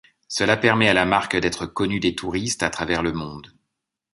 Cela 0.27 0.57
permet 0.57 0.89
à 0.89 0.95
la 0.95 1.05
marque 1.05 1.35
d'être 1.37 1.67
connue 1.67 1.99
des 1.99 2.15
touristes 2.15 2.63
à 2.63 2.71
travers 2.71 3.03
le 3.03 3.13
monde. 3.13 3.53